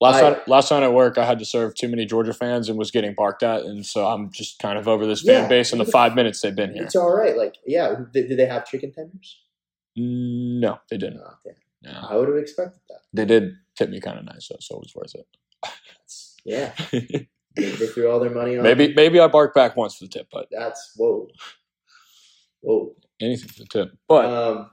[0.00, 2.68] Last I- night, last night at work, I had to serve too many Georgia fans
[2.68, 5.40] and was getting barked at, and so I'm just kind of over this Yeah.
[5.40, 6.84] fan base in the five minutes they've been here.
[6.84, 7.34] It's all right.
[7.36, 9.40] Like, yeah, did, did they have chicken tenders?
[9.96, 11.16] No, they didn't.
[11.16, 11.56] No, okay.
[11.82, 11.92] No.
[12.10, 12.98] I would have expected that.
[13.14, 15.14] They did tip me kind of nice, though, so it was worth
[16.44, 17.28] Yeah, it.
[17.56, 18.62] they, they threw all their money on.
[18.64, 21.28] maybe, maybe I barked back once for the tip, but that's whoa,
[22.66, 22.94] whoa.
[23.20, 23.92] anything for the tip.
[24.08, 24.70] But um,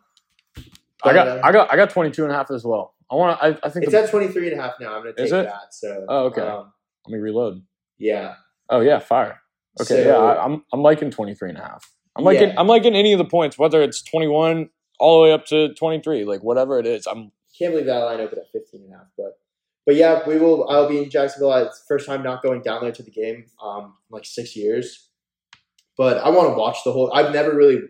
[0.58, 0.62] I
[1.04, 2.94] but, uh, got, I got, I got 22 and a half as well.
[3.12, 3.46] I want to.
[3.46, 3.84] I, I think.
[3.86, 4.96] It's The, at 23 and a half now.
[4.96, 5.44] I'm going to Is take it?
[5.46, 5.74] that.
[5.74, 6.42] So, Oh, okay.
[6.42, 6.72] Um,
[7.08, 7.62] let me reload.
[7.98, 8.36] yeah.
[8.70, 9.40] Oh yeah, fire.
[9.80, 11.92] Okay, So- yeah, I, I'm, I'm liking 23 and a half.
[12.16, 12.56] I'm liking, Yeah.
[12.60, 16.26] I'm liking any of the points, whether it's 21 all the way up to 23,
[16.26, 17.06] like whatever it is.
[17.08, 19.08] I'm Can't believe that line opened at 15 and a half.
[19.18, 19.38] But,
[19.86, 20.70] but yeah, we will.
[20.70, 21.52] I'll be in Jacksonville.
[21.54, 25.10] It's the first time not going down there to the game, um, like six years.
[25.98, 27.14] But I want to watch the whole.
[27.14, 27.82] I've never really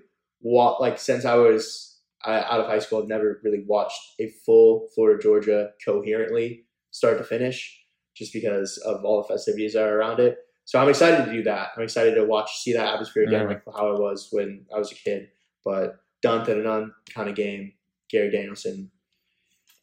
[0.41, 3.01] watched like since I was uh, out of high school.
[3.01, 7.81] I've never really watched a full Florida Georgia coherently, start to finish,
[8.15, 10.37] just because of all the festivities that are around it.
[10.65, 11.69] So I'm excited to do that.
[11.75, 14.91] I'm excited to watch, see that atmosphere again, like how it was when I was
[14.91, 15.29] a kid.
[15.65, 17.73] But dun dun dun kind of game.
[18.09, 18.91] Gary Danielson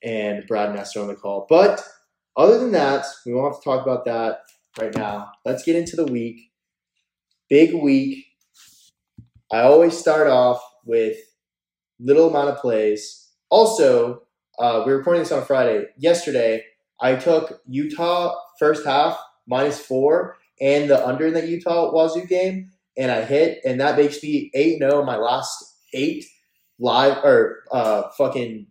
[0.05, 1.47] and Brad Nessler on the call.
[1.49, 1.83] But
[2.37, 4.43] other than that, we won't have to talk about that
[4.81, 5.33] right now.
[5.45, 6.50] Let's get into the week.
[7.51, 8.25] Big week.
[9.53, 11.17] I always start off with
[11.99, 13.29] little amount of plays.
[13.51, 14.23] Also,
[14.61, 15.87] uh, we're recording this on Friday.
[15.99, 16.63] Yesterday,
[17.01, 22.71] I took Utah first half minus four and the under in that Utah Wazoo game,
[22.97, 25.57] and I hit, and that makes me eight zero my last
[25.93, 26.25] eight
[26.79, 28.69] live or uh, fucking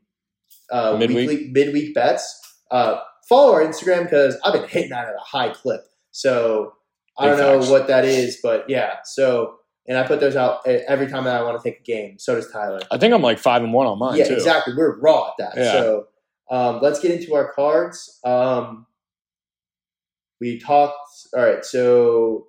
[0.71, 1.29] uh, Midweek?
[1.29, 2.39] weekly midweek bets.
[2.71, 5.81] Uh, follow our Instagram because I've been hitting that at a high clip.
[6.11, 6.73] So
[7.19, 7.71] I don't know facts.
[7.71, 8.95] what that is, but yeah.
[9.03, 9.55] So
[9.88, 12.19] and I put those out every time that I want to take a game.
[12.19, 12.82] So does Tyler.
[12.91, 14.36] I think I'm like five and one on mine yeah, too.
[14.36, 14.73] exactly.
[14.77, 15.53] We're raw at that.
[15.58, 15.71] Yeah.
[15.71, 16.08] So
[16.51, 18.19] um, let's get into our cards.
[18.23, 18.86] Um,
[20.39, 20.95] we talked.
[21.36, 21.65] All right.
[21.65, 22.47] So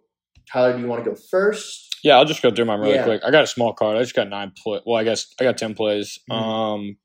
[0.50, 1.96] Tyler, do you want to go first?
[2.02, 3.04] Yeah, I'll just go through mine really Yeah.
[3.04, 3.22] quick.
[3.24, 3.96] I got a small card.
[3.96, 4.80] I just got nine play.
[4.86, 6.18] Well, I guess I got ten plays.
[6.30, 6.34] Mhm.
[6.34, 6.96] Um,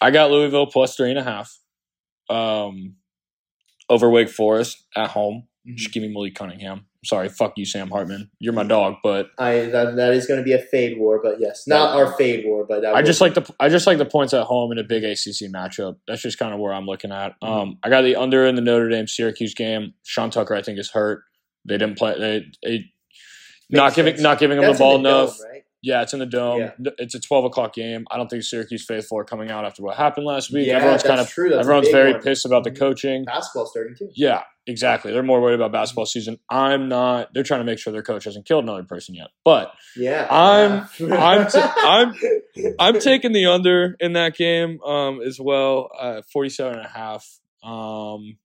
[0.00, 1.58] I got Louisville plus three and a half.
[2.28, 2.96] Um,
[3.88, 5.48] over Wake Forest at home.
[5.66, 5.76] Mm-hmm.
[5.76, 6.86] Just give me Malik Cunningham.
[7.04, 8.30] Sorry, fuck you, Sam Hartman.
[8.38, 11.40] You're my dog, but I that, that is going to be a fade war, but
[11.40, 13.98] yes, not our fade war, but that I just be- like the I just like
[13.98, 15.96] the points at home in a big ACC matchup.
[16.06, 17.32] That's just kind of where I'm looking at.
[17.42, 17.46] Mm-hmm.
[17.52, 19.94] Um, I got the under in the Notre Dame Syracuse game.
[20.04, 21.22] Sean Tucker, I think, is hurt.
[21.64, 22.18] They didn't play.
[22.18, 22.84] They, they
[23.70, 24.22] not giving sense.
[24.22, 25.36] not giving him That's the ball dome, enough.
[25.42, 25.55] right?
[25.86, 26.60] Yeah, it's in the dome.
[26.60, 26.90] Yeah.
[26.98, 28.06] It's a twelve o'clock game.
[28.10, 30.66] I don't think Syracuse faithful are coming out after what happened last week.
[30.66, 31.48] Yeah, everyone's kind of true.
[31.50, 32.22] That's everyone's very one.
[32.22, 32.78] pissed about the Mhm.
[32.78, 33.24] coaching.
[33.24, 34.08] Basketball starting too.
[34.16, 35.12] Yeah, exactly.
[35.12, 36.38] They're more worried about basketball season.
[36.50, 37.32] I'm not.
[37.32, 39.28] They're trying to make sure their coach hasn't killed another person yet.
[39.44, 41.24] But Yeah, I'm- yeah.
[41.24, 42.14] I'm t- I'm-
[42.80, 47.24] I'm taking the under in that game um, as well, uh, 47 and a half.
[47.62, 48.38] Um,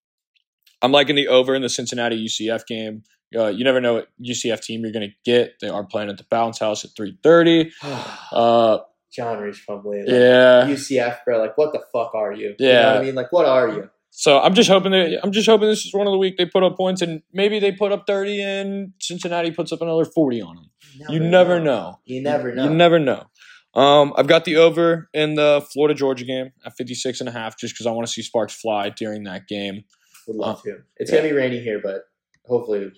[0.82, 3.04] I'm liking the over in the Cincinnati UCF game.
[3.36, 5.60] Uh, you never know what UCF team you're going to get.
[5.62, 7.72] They are playing at the Bounce House at 3:30.
[8.32, 8.80] Uh,
[9.14, 10.00] John Rhys probably.
[10.00, 10.66] Like, yeah.
[10.68, 11.40] UCF, bro.
[11.40, 12.56] Like, what the fuck are you?
[12.60, 12.94] You know Yeah.
[12.94, 13.90] what I mean, like, what are you?
[14.10, 16.46] So I'm just hoping that I'm just hoping this is one of the week they
[16.46, 20.42] put up points and maybe they put up 30 and Cincinnati puts up another 40
[20.42, 20.70] on them.
[21.10, 22.00] You never know.
[22.06, 22.66] You never know.
[22.66, 23.24] You never know.
[23.74, 27.58] Um, I've got the over in the Florida Georgia game at 56 and a half
[27.58, 29.86] just because I want to see sparks fly during that game.
[30.28, 30.78] Would love to.
[30.98, 31.18] It's yeah.
[31.20, 32.04] gonna be rainy here, but
[32.46, 32.92] hopefully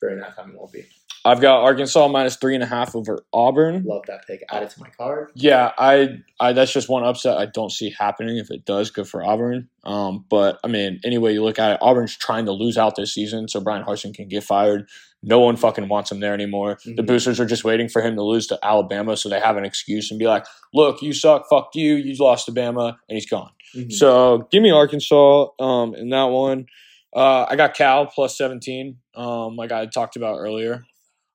[0.00, 0.84] during that time it won't be.
[1.22, 3.84] I've got Arkansas minus three and a half over Auburn.
[3.84, 4.42] Love that pick.
[4.50, 5.30] Add it to my card.
[5.34, 8.38] Yeah, I, I that's just one upset I don't see happening.
[8.38, 9.68] If it does, good for Auburn.
[9.84, 13.12] Um, but I mean, anyway, you look at it, Auburn's trying to lose out this
[13.12, 14.88] season so Bryan Harsin can get fired.
[15.22, 16.78] No one fucking wants him there anymore.
[16.86, 17.06] The Mhm.
[17.06, 20.10] boosters are just waiting for him to lose to Alabama so they have an excuse
[20.10, 21.46] and be like, "Look, you suck.
[21.50, 21.96] Fuck you.
[21.96, 23.92] You lost to Bama, and he's gone." Mhm.
[23.92, 26.66] So give me Arkansas um, in that one.
[27.14, 30.84] Uh, I got Cal plus 17, um, like I talked about earlier.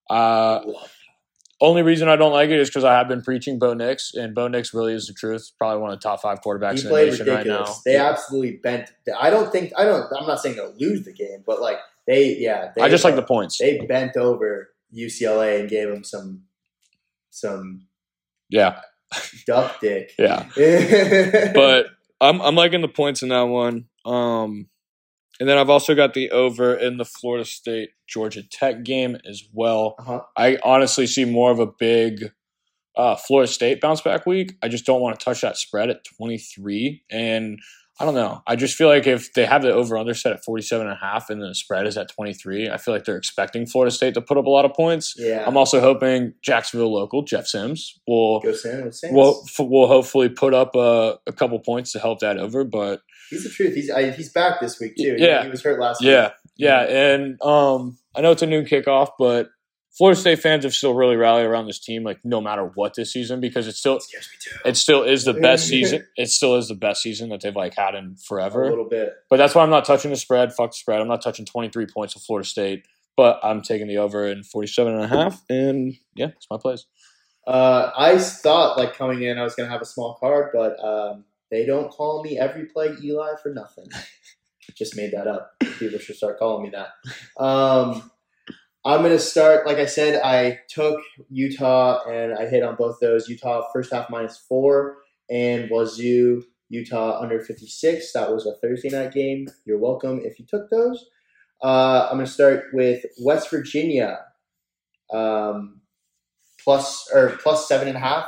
[0.10, 0.62] Uh,
[1.62, 4.36] Only reason I don't like it is because I have been preaching Bo Nix, and
[4.36, 5.52] Bo Nix really is the truth.
[5.58, 7.38] Probably one of the top five quarterbacks He in the nation ridiculous.
[7.38, 7.76] right now.
[7.86, 8.92] They absolutely bent.
[9.18, 9.72] I don't think.
[9.78, 10.06] I don't.
[10.20, 12.72] I'm not saying they'll lose the game, but like they, yeah.
[12.76, 13.58] They, I just like the points.
[13.58, 16.44] they bent over UCLA and gave them some
[17.32, 17.88] some
[18.50, 18.82] Yeah,
[19.48, 20.12] duck dick.
[20.20, 20.46] yeah.
[21.54, 21.88] But
[22.22, 23.86] I'm I'm liking the points in that one.
[24.06, 24.68] Um,
[25.40, 29.44] and then I've also got the over in the Florida State Georgia Tech game as
[29.52, 29.96] well.
[30.00, 30.22] uh-huh.
[30.38, 32.32] I honestly see more of a big
[32.96, 34.54] uh, Florida State bounce back week.
[34.64, 37.04] I just don't want to touch that spread at 23.
[37.10, 37.60] And
[37.98, 38.42] I don't know.
[38.46, 41.00] I just feel like if they have the over under set at 47 and a
[41.00, 44.22] half and the spread is at 23, I feel like they're expecting Florida State to
[44.22, 45.16] put up a lot of points.
[45.18, 45.46] yeah.
[45.48, 49.02] I'm also hoping Jacksonville local Jeff Sims will Go Saints.
[49.10, 52.66] Will, will hopefully put up a, a couple points to help that over.
[52.66, 53.76] But he's the truth.
[53.76, 55.16] He's I, he's back this week too.
[55.18, 55.44] Yeah.
[55.44, 56.32] he was hurt last yeah, week.
[56.58, 59.50] yeah, and um, I know it's a noon kickoff, but
[59.98, 63.14] Florida State fans have still really rallied around this team, like no matter what this
[63.14, 64.70] season, because it's still It scares me too.
[64.70, 66.06] it still is the best season.
[66.18, 68.64] It still is the best season that they've like had in forever.
[68.64, 69.14] a little bit.
[69.30, 70.54] But that's why I'm not touching the spread.
[70.54, 71.00] Fuck the spread.
[71.00, 72.86] I'm not touching 23 points of Florida State.
[73.18, 75.42] But I'm taking the over in 47 and a half.
[75.50, 76.86] And yeah, it's my place.
[77.48, 81.24] Uh, I thought like coming in, I was gonna have a small card, but um,
[81.50, 83.86] they don't call me every play Eli for nothing.
[84.76, 85.54] Just made that up.
[85.80, 87.42] People should start calling me that.
[87.42, 88.12] Um,
[88.86, 89.66] I'm gonna start.
[89.66, 93.28] Like I said, I took Utah and I hit on both those.
[93.28, 98.14] Utah first half minus four and Wazoo Utah under 56.
[98.14, 99.48] That was a Thursday night game.
[99.66, 101.04] You're welcome if you took those.
[101.64, 104.20] Uh, I'm gonna start with West Virginia.
[105.12, 105.82] Um,
[106.64, 108.28] plus or plus seven and a half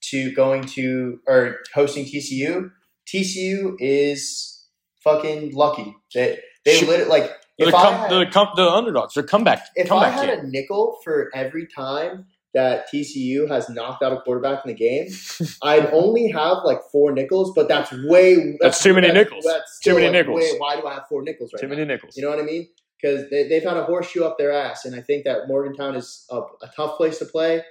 [0.00, 2.72] to going to or hosting TCU.
[3.06, 4.66] TCU is
[5.04, 5.94] fucking lucky.
[6.12, 9.14] They they lit like They're the, com- had, they're com- the underdogs.
[9.14, 9.66] They're comeback.
[9.74, 14.64] if I had a nickel for every time that TCU has knocked out a quarterback
[14.64, 15.08] in the game,
[15.62, 19.44] I'd only have like four nickels, but that's way That's too many nickels.
[19.44, 20.40] That's Too many like, nickels.
[20.40, 21.74] way- why do I have four nickels right Too now?
[21.74, 22.16] many nickels.
[22.16, 22.68] You know what I mean?
[23.00, 26.24] Because they, they've had a horseshoe up their ass, and I think that Morgantown is
[26.30, 27.62] a, a tough place to play.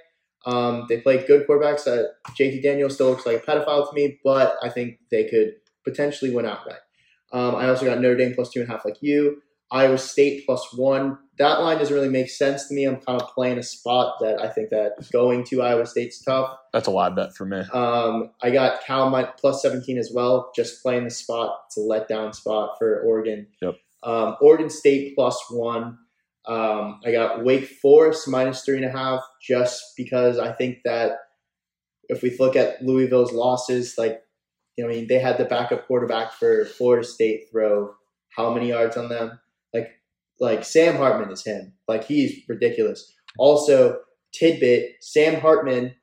[0.46, 1.88] Um, they play good quarterbacks.
[1.88, 2.04] Uh,
[2.38, 6.30] JT Daniels still looks like a pedophile to me, but I think they could potentially
[6.32, 6.78] win outright.
[7.32, 9.42] Um, I also got Notre Dame plus two and a half, like you.
[9.70, 11.18] Iowa State plus one.
[11.38, 12.84] That line doesn't really make sense to me.
[12.84, 16.56] I'm kind of playing a spot that I think that going to Iowa State's tough.
[16.72, 17.58] That's a live bet for me.
[17.72, 21.58] Um, I got Cal plus 17 as well, just playing the spot.
[21.66, 23.48] It's a letdown spot for Oregon.
[23.60, 23.74] Yep.
[24.02, 25.98] Um, Oregon State plus one.
[26.46, 31.18] Um, I got Wake Forest minus three and a half, just because I think that
[32.08, 34.22] if we look at Louisville's losses, like,
[34.76, 37.94] you know, I mean, they had the backup quarterback for Florida State throw
[38.36, 39.40] how many yards on them?
[39.72, 39.90] Like,
[40.40, 41.72] like Sam Hartman is him.
[41.88, 43.12] Like, he's ridiculous.
[43.38, 43.98] Also,
[44.32, 45.94] tidbit: Sam Hartman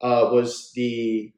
[0.00, 1.32] uh, was the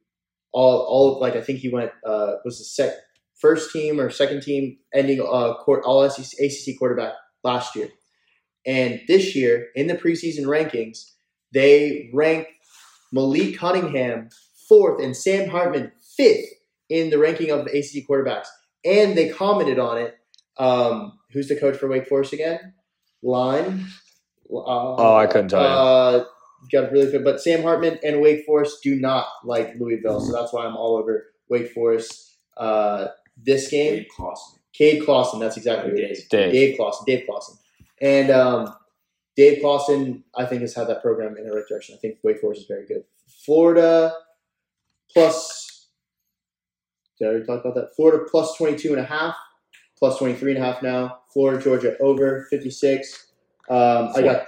[0.52, 2.94] all all like I think he went uh, was the sec
[3.40, 7.88] first team or second team ending uh, court, all SEC, ACC quarterback last year,
[8.66, 11.12] and this year in the preseason rankings
[11.52, 12.50] they ranked
[13.12, 14.28] Malik Cunningham
[14.68, 16.46] fourth and Sam Hartman fifth
[16.88, 18.46] in the ranking of the ACC quarterbacks,
[18.84, 20.14] and they commented on it.
[20.58, 22.74] Um, who's the coach for Wake Forest again?
[23.22, 23.86] Line.
[24.50, 25.66] Uh, Oh, I couldn't tell you.
[25.68, 26.24] Uh,
[26.70, 30.52] got really good, but Sam Hartman and Wake Forest do not like Louisville, so that's
[30.52, 32.34] why I'm all over Wake Forest.
[32.56, 34.58] Uh, this game, Dave Clawson.
[34.72, 36.24] Cade Clawson, that's exactly what it is.
[36.28, 36.52] Dave.
[36.52, 37.56] Dave Clawson, Dave Clawson,
[38.00, 38.74] and um,
[39.36, 41.94] Dave Clawson, I think has had that program in the right direction.
[41.94, 43.04] I think Wake Forest is very good.
[43.44, 44.12] Florida
[45.12, 45.88] plus.
[47.18, 47.94] Did I already talk about that?
[47.94, 49.36] Florida plus 22 and a half,
[50.02, 51.20] plus 23 and a half now.
[51.32, 53.28] Florida, Georgia over 56.
[53.70, 54.46] Um, I got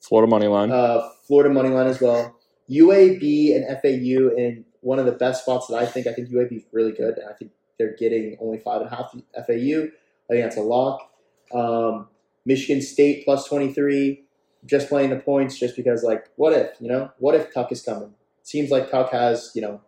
[0.00, 0.70] Florida money line.
[0.70, 2.38] uh, Florida money line as well.
[2.70, 6.06] UAB and FAU in one of the best spots that I think.
[6.06, 8.94] I think UAB is really good, and I think they're getting only five and a
[8.94, 9.88] half FAU.
[10.30, 11.10] I think that's a lock.
[11.52, 12.06] Um,
[12.46, 14.22] Michigan State plus twenty three.
[14.64, 17.10] Just playing the points, just because like, what if you know?
[17.18, 18.14] What if Tuck is coming?
[18.44, 19.80] Seems like Tuck has you know,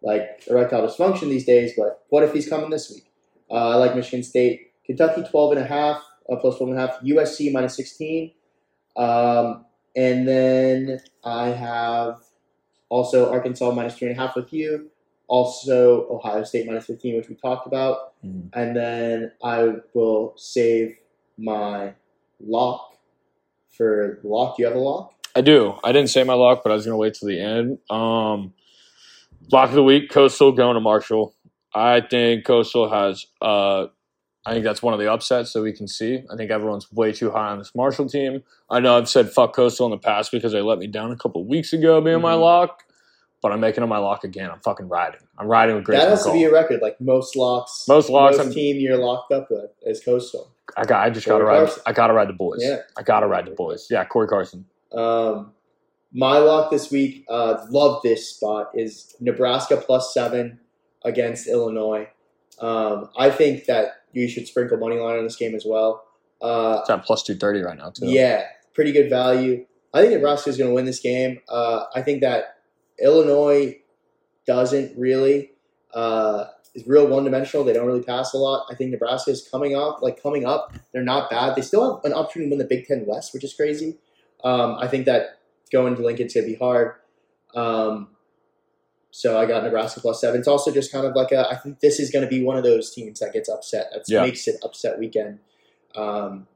[0.00, 3.05] like erectile dysfunction these days, but what if he's coming this week?
[3.50, 4.72] Uh, I like Michigan State.
[4.84, 7.00] Kentucky twelve and a half, uh, plus twelve and a half.
[7.00, 8.32] USC minus sixteen.
[8.96, 12.18] Um, and then I have
[12.88, 14.90] also Arkansas minus three and a half with you.
[15.28, 18.12] Also Ohio State minus 15, which we talked about.
[18.24, 18.48] Mhm.
[18.52, 20.96] And then I will save
[21.36, 21.94] my
[22.40, 22.94] lock
[23.70, 24.56] for the lock.
[24.56, 25.14] Do you have a lock?
[25.34, 25.74] I do.
[25.82, 27.78] I didn't say my lock, but I was going to wait till the end.
[27.90, 28.54] Um,
[29.52, 31.34] lock of the week: Coastal going to Marshall.
[31.76, 33.26] I think Coastal has
[34.48, 36.22] I think that's one of the upsets that we can see.
[36.32, 38.44] I think everyone's way too high on this Marshall team.
[38.70, 41.16] I know I've said fuck Coastal in the past because they let me down a
[41.16, 42.40] couple weeks ago being my Mhm.
[42.42, 42.84] lock,
[43.42, 44.48] but I'm making it my lock again.
[44.50, 45.20] I'm fucking riding.
[45.36, 46.80] I'm riding with Grace that has to be a record.
[46.80, 50.48] Like most locks, Most locks, I'm- team you're locked up with is Coastal.
[50.76, 51.04] I got.
[51.04, 51.66] I just got to ride.
[51.66, 51.82] Carson.
[51.86, 52.60] I got to ride the boys.
[52.62, 52.78] Yeah.
[52.96, 53.88] I got to ride the boys.
[53.90, 54.64] Yeah, Corey Carson.
[54.92, 55.52] Um,
[56.12, 60.60] my lock this week, uh, love this spot is Nebraska plus seven
[61.06, 62.08] against Illinois.
[62.60, 66.04] Um, I think that you should sprinkle money line on this game as well.
[66.42, 68.06] Uh, It's at plus two thirty right now too.
[68.06, 69.64] yeah, pretty good value.
[69.94, 71.40] I think Nebraska is going to win this game.
[71.48, 72.58] Uh, I think that
[73.00, 73.78] Illinois
[74.46, 75.52] doesn't really
[75.94, 77.64] uh, is real one dimensional.
[77.64, 78.66] They don't really pass a lot.
[78.70, 80.74] I think Nebraska is coming off like coming up.
[80.92, 81.56] They're not bad.
[81.56, 83.98] They still have an opportunity to win the Big Ten West, which is crazy.
[84.44, 85.40] Um, I think that
[85.72, 86.94] going to Lincoln's going to be hard.
[87.54, 88.08] Um,
[89.16, 90.38] so I got Nebraska plus seven.
[90.38, 91.48] It's also just kind of like a.
[91.50, 93.86] I think this is going to be one of those teams that gets upset.
[93.94, 94.20] That Yeah.
[94.20, 95.38] makes it upset weekend.
[95.94, 96.46] Um,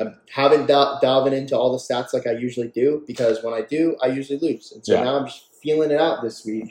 [0.00, 3.96] I haven't diving into all the stats like I usually do because when I do,
[4.02, 4.72] I usually lose.
[4.72, 5.04] And so Yeah.
[5.04, 6.70] now I'm just feeling it out this week.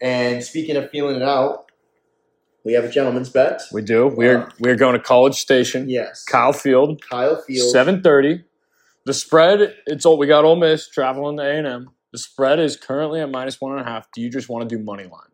[0.00, 1.66] And speaking of feeling it out,
[2.64, 3.60] we have a gentleman's bet.
[3.72, 4.06] we do.
[4.08, 5.90] We're Uh, we're going to College Station.
[5.90, 7.02] Yes, Kyle Field.
[7.06, 7.70] Kyle Field.
[7.70, 8.42] Seven thirty.
[9.04, 9.74] The spread.
[9.86, 10.46] It's all we got.
[10.46, 11.90] Ole Miss traveling to A and M.
[12.12, 14.08] The spread is currently at minus one and a half.
[14.12, 15.32] Do you just want to do money line,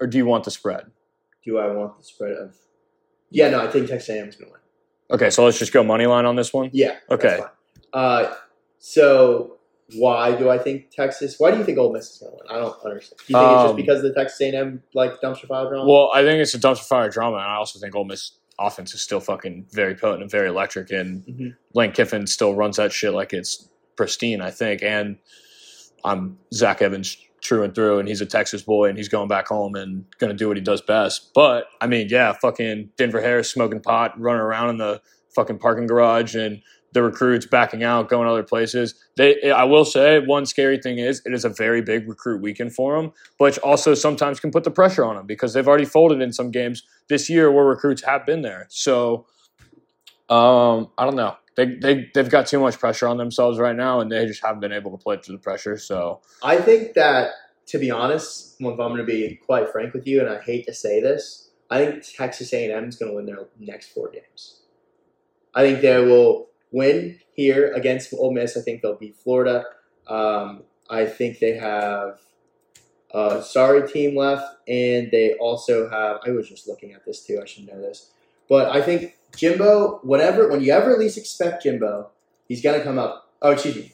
[0.00, 0.86] or do you want the spread?
[1.44, 2.54] Do I want the spread of?
[3.30, 4.60] Yeah, no, I think Texas A&M is going to win.
[5.12, 6.70] Okay, so let's just go money line on this one.
[6.72, 6.96] Yeah.
[7.10, 7.40] Okay.
[7.92, 8.34] Uh,
[8.78, 9.56] so
[9.96, 11.36] why do I think Texas?
[11.38, 12.46] Why do you think Ole Miss is going to win?
[12.56, 13.18] I don't understand.
[13.26, 15.88] Do you think it's just Um, because of the Texas A&M like dumpster fire drama?
[15.90, 18.94] Well, I think it's a dumpster fire drama, and I also think Ole Miss offense
[18.94, 21.56] is still fucking very potent and very electric, and Mhm.
[21.74, 24.40] Lane Kiffin still runs that shit like it's pristine.
[24.40, 25.16] I think, and
[26.04, 29.48] I'm Zach Evans true and through, and he's a Texas boy, and he's going back
[29.48, 31.32] home and going to do what he does best.
[31.34, 35.00] But I mean, yeah, fucking Denver Harris smoking pot, running around in the
[35.34, 38.94] fucking parking garage, and the recruits backing out, going other places.
[39.16, 42.74] They, I will say, one scary thing is it is a very big recruit weekend
[42.74, 46.20] for them, but also sometimes can put the pressure on them because they've already folded
[46.20, 48.66] in some games this year where recruits have been there.
[48.70, 49.26] So,
[50.28, 51.36] um, I don't know.
[51.60, 54.60] They, they, they've got too much pressure on themselves right now, and they just haven't
[54.60, 55.76] been able to play through the pressure.
[55.76, 57.32] So, I think that,
[57.66, 60.66] to be honest, if I'm going to be quite frank with you, and I hate
[60.66, 64.62] to say this, I think Texas A&M is going to win their next four games.
[65.54, 68.56] I think they will win here against Ole Miss.
[68.56, 69.64] I think they'll beat Florida.
[70.06, 72.20] Um, I think they have
[73.12, 76.18] a sorry team left, and they also have.
[76.26, 77.40] I was just looking at this too.
[77.42, 78.10] I should know this,
[78.50, 80.00] but I think Jimbo.
[80.02, 82.10] Whenever, when you ever least expect Jimbo,
[82.48, 83.30] he's going to come up.
[83.40, 83.92] Oh, excuse me.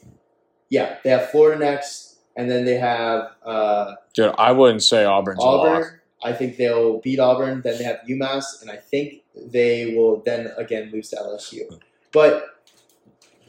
[0.69, 5.39] Yeah, they have Florida next, and then they have uh, dude, I wouldn't say Auburn's.
[5.41, 6.01] Auburn.
[6.23, 7.61] I think they'll beat Auburn.
[7.61, 11.79] Then they have UMass, and I think they will then again lose to LSU.
[12.11, 12.43] But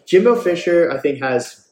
[0.07, 1.68] Jimbo Fisher, I think, has.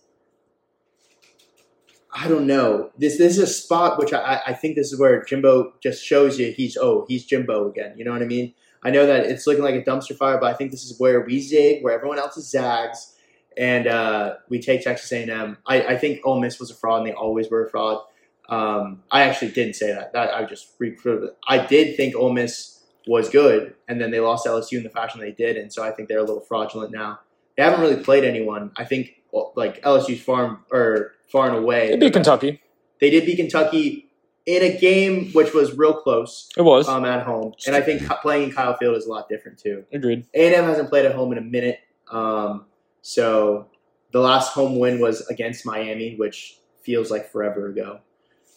[2.18, 2.90] I don't know.
[2.96, 6.38] This this is a spot which I, I think this is where Jimbo just shows
[6.38, 7.92] you he's oh he's Jimbo again.
[7.98, 8.54] You know what I mean?
[8.82, 11.20] I know that it's looking like a dumpster fire, but I think this is where
[11.20, 13.14] we zig, where everyone else is zags,
[13.56, 15.58] and uh, we take Texas A&M.
[15.66, 18.02] I, I think Ole Miss was a fraud, and they always were a fraud.
[18.48, 20.12] Um, I actually didn't say that.
[20.14, 21.36] That I just it.
[21.48, 25.20] I did think Ole Miss was good, and then they lost LSU in the fashion
[25.20, 27.20] they did, and so I think they're a little fraudulent now.
[27.56, 28.72] They haven't really played anyone.
[28.76, 29.22] I think
[29.56, 31.90] like LSU's far or far and away.
[31.90, 32.60] They beat Kentucky.
[33.00, 34.08] They did beat Kentucky
[34.46, 36.88] in a game which was real close It was.
[36.88, 39.84] um, at home, and I think playing in Kyle Field is a lot different too.
[39.92, 40.24] Agreed.
[40.34, 41.80] A&M hasn't played at home in a minute.
[42.10, 42.66] Um,
[43.02, 43.66] so
[44.12, 47.98] the last home win was against Miami, which feels like forever ago,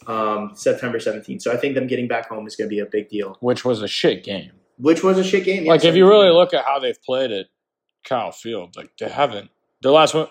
[0.08, 1.42] um, September 17th.
[1.42, 3.66] So I think them getting back home is going to be a big deal, Which
[3.66, 4.52] was a shit game.
[4.78, 5.66] which was a shit game.
[5.66, 7.48] like, yes, if you really look at how they've played at
[8.04, 9.50] Kyle Field, like, they haven't.
[9.82, 10.28] Their last one,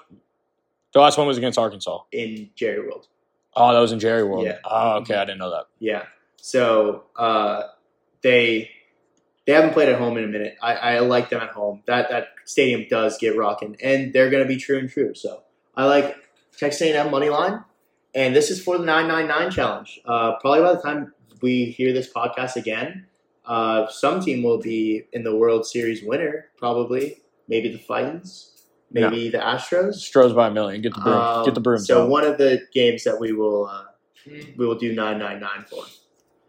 [0.98, 2.00] their last one was against Arkansas.
[2.10, 3.06] in Jerry World.
[3.54, 4.46] Oh, that was in Jerry World.
[4.46, 4.58] Yeah.
[4.64, 5.14] Oh, okay.
[5.14, 5.66] I didn't know that.
[5.78, 6.06] Yeah.
[6.36, 7.62] So uh,
[8.22, 8.70] they
[9.46, 10.56] they haven't played at home in a minute.
[10.60, 11.82] I, I like them at home.
[11.86, 15.14] That that stadium does get rocking, and they're going to be true and true.
[15.14, 15.42] So
[15.76, 16.16] I like
[16.56, 17.62] Texas A&M money line,
[18.14, 20.00] and this is for the nine nine nine challenge.
[20.04, 23.06] Uh, probably by the time we hear this podcast again,
[23.46, 26.46] uh, some team will be in the World Series winner.
[26.56, 28.57] Probably, maybe the Titans,
[28.90, 29.94] maybe the Astros.
[29.96, 30.80] Stroh's by a million.
[30.82, 31.14] Get the broom.
[31.16, 32.08] Um, Get the brooms So out.
[32.10, 33.84] one of the games that we will uh,
[34.56, 35.84] we will do nine nine nine for.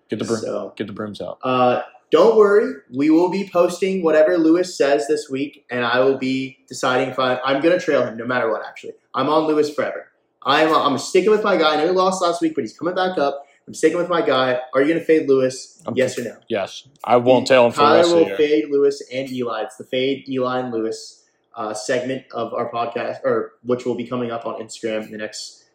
[0.10, 0.40] Get the broom.
[0.42, 1.40] So Get the brooms out.
[1.44, 1.82] uh,
[2.12, 6.58] don't worry, we will be posting whatever Lewis says this week, and I will be
[6.68, 8.66] deciding if I, I'm going to trail him no matter what.
[8.66, 10.08] Actually, I'm on Lewis forever.
[10.42, 11.74] I'm I'm sticking with my guy.
[11.74, 13.46] I know he lost last week, but he's coming back up.
[13.68, 14.60] I'm sticking with my guy.
[14.74, 15.84] Are you going to fade Lewis?
[15.86, 16.38] I'm- yes or no?
[16.50, 18.38] Yes, I won't tail him for the Tyler rest of will the year.
[18.38, 19.62] fade Lewis and Eli.
[19.62, 21.24] It's the fade Eli and Lewis
[21.56, 25.18] uh, segment of our podcast, or which will be coming up on Instagram in the
[25.18, 25.66] next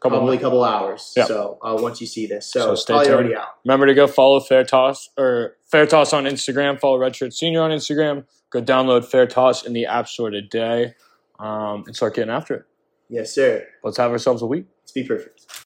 [0.00, 1.14] Couple probably couple hours.
[1.16, 1.24] Yeah.
[1.24, 3.14] So uh, once you see this, So so, stay probably tuned.
[3.20, 3.48] already out.
[3.64, 6.78] Remember to go follow Fair Toss or Fair Toss on Instagram.
[6.78, 8.26] Follow Redshirt Senior on Instagram.
[8.50, 10.94] Go download Fair Toss in the App Store today,
[11.38, 12.64] um, and start getting after it.
[13.08, 13.66] Yes, sir.
[13.82, 14.66] Let's have ourselves a week.
[14.82, 15.63] Let's be perfect.